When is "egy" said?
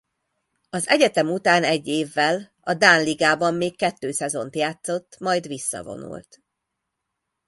1.63-1.87